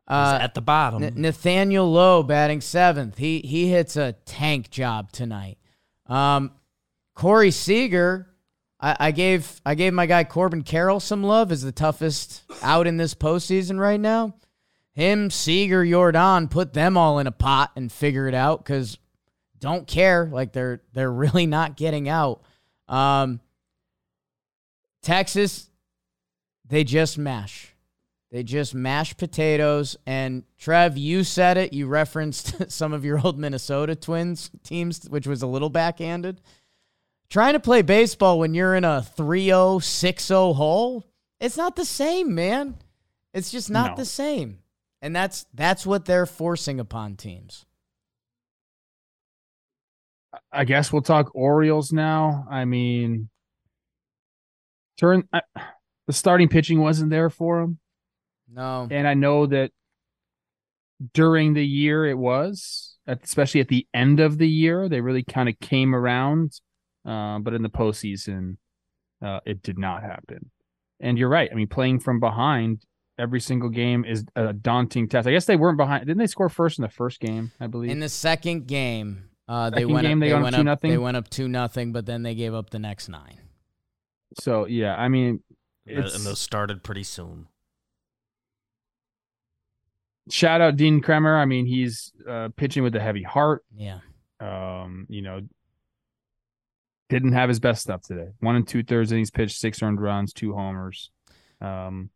[0.08, 3.18] uh, at the bottom, N- Nathaniel Lowe batting seventh.
[3.18, 5.58] He he hits a tank job tonight.
[6.06, 6.52] Um,
[7.14, 8.26] Corey Seager,
[8.80, 12.86] I, I gave I gave my guy Corbin Carroll some love as the toughest out
[12.86, 14.34] in this postseason right now.
[14.94, 18.98] Him, Seager, Yordan, put them all in a pot and figure it out because
[19.60, 20.26] don't care.
[20.32, 22.42] Like they're they're really not getting out.
[22.88, 23.40] Um,
[25.02, 25.70] Texas,
[26.66, 27.67] they just mash.
[28.30, 29.96] They just mash potatoes.
[30.06, 31.72] And Trev, you said it.
[31.72, 36.40] You referenced some of your old Minnesota Twins teams, which was a little backhanded.
[37.30, 41.04] Trying to play baseball when you're in a 3 0, 6 0 hole,
[41.40, 42.76] it's not the same, man.
[43.34, 43.96] It's just not no.
[43.96, 44.58] the same.
[45.02, 47.66] And that's that's what they're forcing upon teams.
[50.52, 52.46] I guess we'll talk Orioles now.
[52.50, 53.28] I mean,
[54.98, 55.42] turn I,
[56.06, 57.78] the starting pitching wasn't there for him.
[58.52, 58.88] No.
[58.90, 59.72] And I know that
[61.14, 65.48] during the year it was, especially at the end of the year, they really kind
[65.48, 66.60] of came around.
[67.04, 68.56] Uh, but in the postseason,
[69.24, 70.50] uh, it did not happen.
[71.00, 71.48] And you're right.
[71.50, 72.84] I mean, playing from behind
[73.18, 75.26] every single game is a daunting test.
[75.26, 76.06] I guess they weren't behind.
[76.06, 77.52] Didn't they score first in the first game?
[77.60, 79.30] I believe in the second game.
[79.48, 80.90] Uh, they went game, up, they, they went up, nothing.
[80.90, 83.40] They went up two nothing, but then they gave up the next nine.
[84.38, 85.42] So yeah, I mean,
[85.86, 87.46] and those started pretty soon.
[90.30, 91.36] Shout out Dean Kremer.
[91.36, 93.64] I mean, he's uh, pitching with a heavy heart.
[93.76, 94.00] Yeah.
[94.40, 95.40] Um, you know,
[97.08, 98.28] didn't have his best stuff today.
[98.40, 101.10] One and two thirds innings pitched, six earned runs, two homers.
[101.60, 102.10] Um,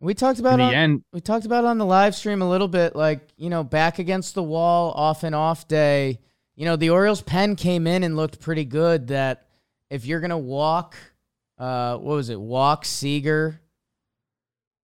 [0.00, 1.04] we talked about in the on, end.
[1.12, 4.34] We talked about on the live stream a little bit, like you know, back against
[4.34, 6.20] the wall, off and off day.
[6.56, 9.08] You know, the Orioles pen came in and looked pretty good.
[9.08, 9.46] That
[9.90, 10.96] if you're gonna walk
[11.58, 12.40] uh, what was it?
[12.40, 13.60] Walk Seager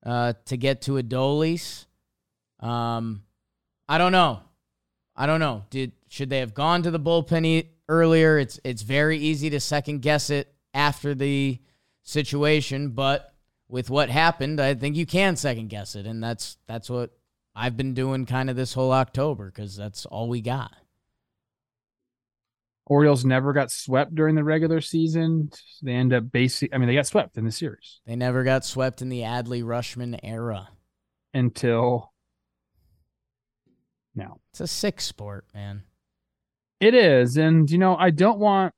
[0.05, 1.87] uh, to get to Adolis.
[2.65, 3.23] Um,
[3.89, 4.41] I don't know.
[5.15, 5.65] I don't know.
[5.71, 8.39] Did should they have gone to the bullpen e- earlier?
[8.39, 11.61] It's it's very easy to second guess it after the
[12.03, 13.35] situation, but
[13.69, 17.11] with what happened, I think you can second guess it, and that's that's what
[17.55, 20.75] I've been doing kind of this whole October because that's all we got.
[22.87, 25.51] Orioles never got swept during the regular season.
[25.83, 28.01] They end up basically, I mean, they got swept in the series.
[28.07, 30.69] They never got swept in the Adley Rutschman era
[31.33, 32.13] until
[34.15, 34.39] now.
[34.53, 35.83] It's a sick sport, man.
[36.81, 37.37] It is.
[37.37, 38.75] And, you know, I don't want,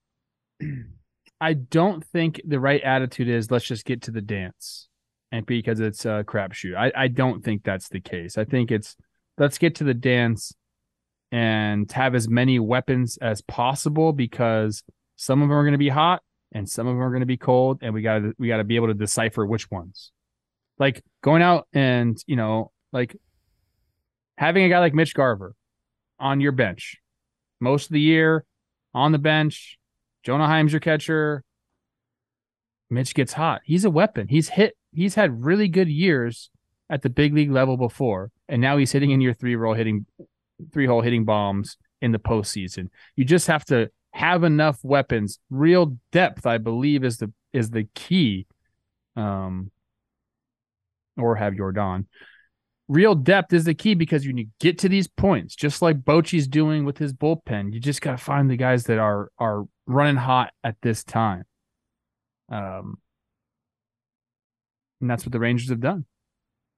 [1.40, 4.88] I don't think the right attitude is let's just get to the dance
[5.32, 6.76] and because it's a crapshoot.
[6.76, 8.38] I, I don't think that's the case.
[8.38, 8.96] I think it's
[9.38, 10.54] let's get to the dance
[11.32, 14.82] and have as many weapons as possible because
[15.16, 16.22] some of them are going to be hot
[16.52, 18.58] and some of them are going to be cold and we got to we got
[18.58, 20.12] to be able to decipher which ones
[20.78, 23.16] like going out and you know like
[24.36, 25.54] having a guy like Mitch Garver
[26.18, 26.98] on your bench
[27.60, 28.44] most of the year
[28.94, 29.78] on the bench
[30.22, 31.42] Jonah Heim's your catcher
[32.90, 36.50] Mitch gets hot he's a weapon he's hit he's had really good years
[36.88, 40.06] at the big league level before and now he's hitting in your three roll hitting
[40.72, 42.88] three hole hitting bombs in the postseason.
[43.14, 45.38] You just have to have enough weapons.
[45.50, 48.46] Real depth, I believe, is the is the key.
[49.16, 49.70] Um,
[51.16, 52.06] or have Yordan.
[52.88, 56.46] Real depth is the key because when you get to these points, just like Bochy's
[56.46, 60.16] doing with his bullpen, you just got to find the guys that are are running
[60.16, 61.44] hot at this time.
[62.48, 62.98] Um,
[65.00, 66.04] and that's what the Rangers have done.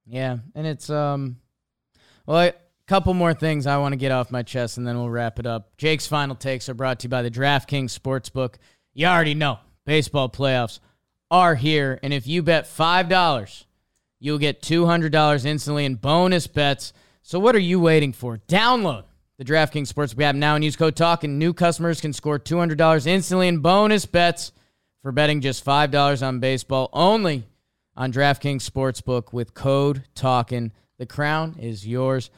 [0.07, 1.37] Yeah, and it's um,
[2.25, 2.53] well, a
[2.89, 5.45] Couple more things I want to get off my chest and then we'll wrap it
[5.45, 5.77] up.
[5.77, 8.55] Jake's final takes are brought to you by the DraftKings Sportsbook.
[8.95, 10.79] You already know baseball playoffs
[11.29, 11.99] are here.
[12.01, 13.65] And if you bet $5,
[14.19, 16.93] you'll get $200 instantly in bonus bets.
[17.21, 18.37] So what are you waiting for?
[18.47, 19.03] Download
[19.37, 23.07] the DraftKings Sportsbook app now and use code TALK, and new customers can score $200
[23.07, 24.51] instantly in bonus bets
[25.01, 27.45] for betting just $5 on baseball only
[27.95, 30.71] on DraftKings Sportsbook with code TALKIN.
[30.97, 32.29] The crown is yours.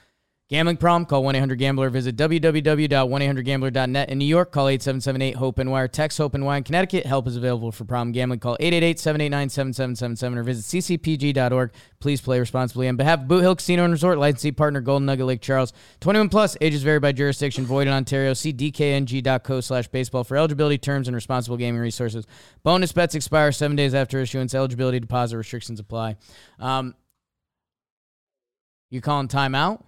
[0.51, 1.05] Gambling problem?
[1.05, 1.89] Call 1-800-GAMBLER.
[1.89, 4.09] Visit www.1800gambler.net.
[4.09, 6.57] In New York, call 877-8-HOPE-NY or text HOPE-NY.
[6.57, 8.41] In Connecticut, help is available for problem gambling.
[8.41, 11.71] Call 888-789-7777 or visit ccpg.org.
[12.01, 12.89] Please play responsibly.
[12.89, 15.71] On behalf of Boot Hill Casino and Resort, licensee partner Golden Nugget Lake Charles.
[16.01, 18.33] 21 plus, ages vary by jurisdiction, void in Ontario.
[18.33, 22.27] See dkng.co slash baseball for eligibility terms and responsible gaming resources.
[22.63, 24.53] Bonus bets expire seven days after issuance.
[24.53, 26.17] Eligibility deposit restrictions apply.
[26.59, 26.93] Um,
[28.89, 29.81] you calling timeout?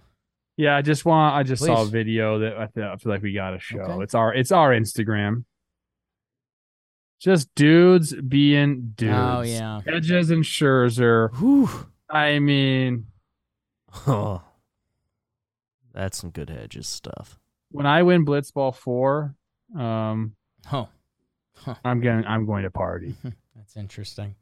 [0.56, 1.34] Yeah, I just want.
[1.34, 1.66] I just Please.
[1.66, 3.78] saw a video that I feel, I feel like we got to show.
[3.80, 4.02] Okay.
[4.04, 4.32] It's our.
[4.32, 5.44] It's our Instagram.
[7.20, 9.14] Just dudes being dudes.
[9.16, 9.80] Oh, yeah.
[9.86, 11.32] Hedges and Scherzer.
[11.38, 11.68] Whew.
[12.10, 13.06] I mean,
[14.06, 14.42] Oh,
[15.94, 17.38] that's some good hedges stuff.
[17.70, 19.34] when I win Blitzball four,
[19.76, 20.34] um,
[20.72, 20.88] Oh,
[21.84, 22.24] I'm going.
[22.26, 23.14] I'm going to party.
[23.56, 24.34] that's interesting.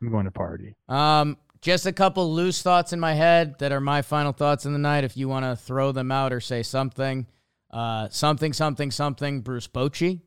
[0.00, 0.76] I'm going to party.
[0.88, 4.72] Um, just a couple loose thoughts in my head that are my final thoughts in
[4.72, 5.04] the night.
[5.04, 7.26] If you want to throw them out or say something,
[7.70, 9.40] uh, something, something, something.
[9.40, 10.20] Bruce Bochy.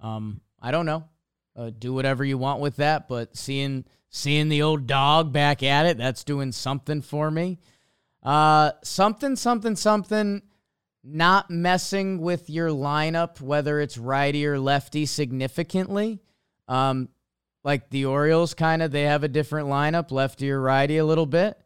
[0.00, 1.04] Um, I don't know.
[1.54, 5.86] Uh, do whatever you want with that, but seeing seeing the old dog back at
[5.86, 7.58] it, that's doing something for me.
[8.22, 10.42] Uh, something, something, something.
[11.02, 16.20] Not messing with your lineup, whether it's righty or lefty, significantly.
[16.68, 17.08] Um,
[17.62, 21.26] like the Orioles kind of they have a different lineup, lefty or righty a little
[21.26, 21.58] bit.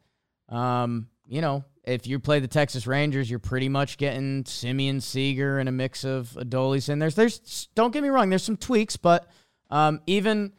[0.49, 5.59] Um, you know, if you play the Texas Rangers, you're pretty much getting Semien Seager
[5.59, 7.11] and a mix of Adolis in there.
[7.11, 9.31] There's don't get me wrong, there's some tweaks, but
[9.71, 10.53] um, even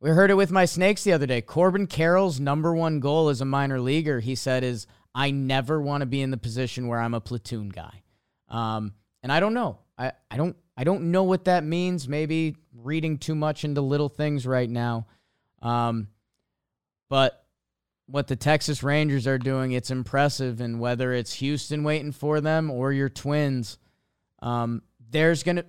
[0.00, 1.42] we heard it with my snakes the other day.
[1.42, 6.00] Corbin Carroll's number one goal as a minor leaguer, he said, is I never want
[6.00, 8.02] to be in the position where I'm a platoon guy.
[8.48, 9.78] Um, and I don't know.
[9.98, 12.08] I, I don't I don't know what that means.
[12.08, 15.08] Maybe reading too much into little things right now.
[15.60, 16.08] Um,
[17.10, 17.44] but
[18.06, 20.62] what the Texas Rangers are doing, it's impressive.
[20.62, 23.76] And whether it's Houston waiting for them or your Twins,
[24.40, 25.66] um, there's gonna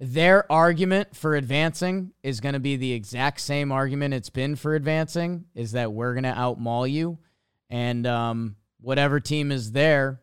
[0.00, 5.44] their argument for advancing is to be the exact same argument it's been for advancing
[5.54, 7.18] is that we're to outmaul you
[7.68, 10.22] and um, whatever team is there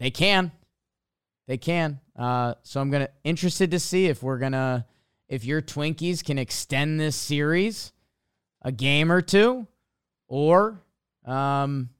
[0.00, 0.50] they can
[1.46, 4.84] they can uh, so i'm to interested to see if we're to
[5.28, 7.92] if your twinkies can extend this series
[8.62, 9.66] a game or two
[10.28, 10.80] or
[11.24, 11.90] um,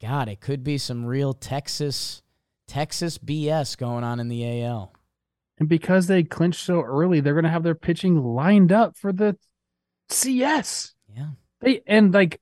[0.00, 2.22] god it could be some real texas
[2.66, 4.92] texas bs going on in the al
[5.58, 9.12] And because they clinched so early, they're going to have their pitching lined up for
[9.12, 9.36] the
[10.08, 10.94] CS.
[11.14, 12.40] yeah They and like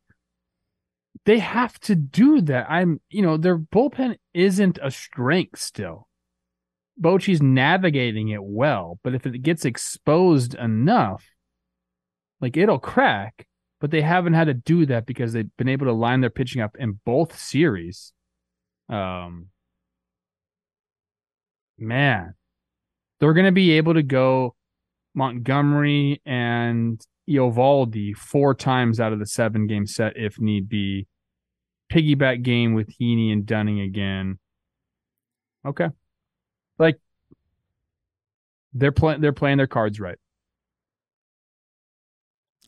[1.24, 2.70] they have to do that.
[2.70, 6.08] I'm, you know, their bullpen isn't a strength still.
[6.96, 11.24] Bochy's navigating it well, but if it gets exposed enough,
[12.40, 13.46] like it'll crack.
[13.80, 16.62] But they haven't had to do that because they've been able to line their pitching
[16.62, 18.12] up in both series.
[18.88, 19.48] Um,
[21.78, 22.34] man,
[23.18, 24.54] they're going to be able to go
[25.14, 31.06] Montgomery and Eovaldi four times out of the seven game set if need be.
[31.92, 34.38] Piggyback game with Heaney and Dunning again.
[35.66, 35.88] Okay.
[38.72, 40.18] Like they're playing they're playing their cards right.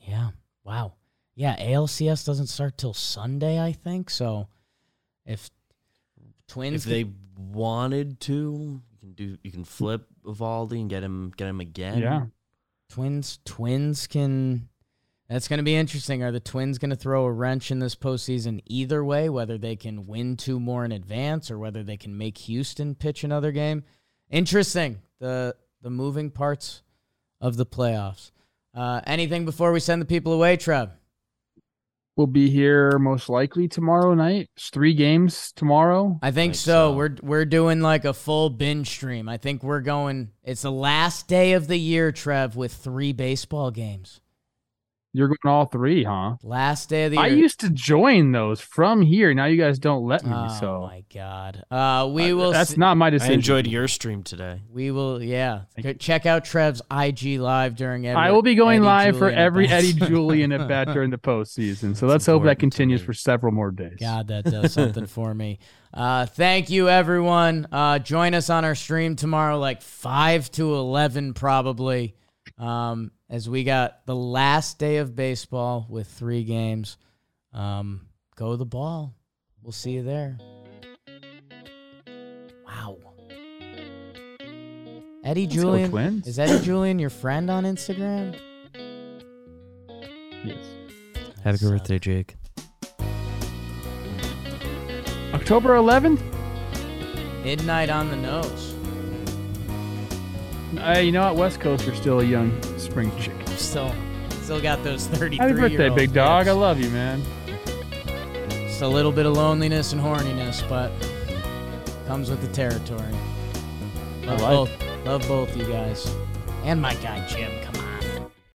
[0.02, 0.30] Yeah.
[0.64, 0.94] Wow.
[1.34, 4.08] Yeah, ALCS doesn't start till Sunday, I think.
[4.10, 4.48] So
[5.26, 5.50] if
[6.46, 9.38] Twins If they wanted to, you can do.
[9.42, 11.32] You can flip Eovaldi and get him.
[11.36, 11.98] Get him again.
[11.98, 12.26] Yeah.
[12.90, 14.68] Twins Twins can
[15.28, 16.22] that's going to be interesting.
[16.22, 19.74] Are the Twins going to throw a wrench in this postseason either way, whether they
[19.74, 23.84] can win two more in advance or whether they can make Houston pitch another game?
[24.30, 25.00] Interesting.
[25.20, 26.82] The the moving parts
[27.42, 28.32] of the playoffs.
[28.74, 30.90] Uh, anything before we send the people away, Trev?
[32.16, 34.48] We'll be here most likely tomorrow night.
[34.56, 36.18] It's three games tomorrow.
[36.22, 36.62] I think Think so.
[36.92, 36.92] so.
[36.96, 39.28] We're we're doing like a full binge stream.
[39.28, 40.30] I think we're going.
[40.42, 44.20] It's the last day of the year, Trev, with three baseball games.
[45.16, 46.34] You're going all three, huh?
[46.42, 47.24] Last day of the year.
[47.24, 49.32] I used to join those from here.
[49.32, 50.32] Now you guys don't let me.
[50.34, 51.62] Oh so my god.
[51.70, 52.50] Uh, we Uh, will.
[52.50, 53.30] That's s- not my decision.
[53.30, 54.62] I enjoyed your stream today.
[54.68, 55.22] We will.
[55.22, 55.60] Yeah.
[55.76, 55.94] Thank Go- you.
[55.94, 58.20] Check out Trev's IG live during every.
[58.20, 59.68] I will be going Eddie live for every.
[59.68, 61.96] Eddie Julien at bat during the postseason.
[61.96, 63.98] So That's let's hope that continues for several more days.
[64.00, 65.60] God, that does something for me.
[65.94, 67.68] Uh, thank you, everyone.
[67.70, 72.16] Uh, join us on our stream tomorrow, like five to eleven, probably,
[72.58, 76.96] um, as we got the last day of baseball with three games.
[77.52, 78.06] Um,
[78.36, 79.16] go the ball.
[79.60, 80.38] We'll see you there.
[82.64, 82.98] Wow.
[85.24, 86.28] Eddie Let's go, Julien Twins.
[86.28, 88.38] is Eddie Julien your friend on Instagram?
[90.44, 90.58] Yes.
[91.42, 91.70] Happy Suck.
[91.70, 92.36] birthday, Jake.
[95.32, 96.22] October 11th.
[97.42, 98.73] Midnight on the nose.
[100.78, 101.36] Uh, you know what?
[101.36, 103.46] West Coast are still a young spring chicken.
[103.56, 103.94] Still,
[104.42, 106.48] still got those 33 Happy birthday, big dog.
[106.48, 107.22] I love you, man.
[108.48, 110.90] It's a little bit of loneliness and horniness, but
[112.06, 113.14] comes with the territory.
[114.24, 115.06] Love like both.
[115.06, 116.12] Love both you guys.
[116.64, 117.63] And my guy Jim.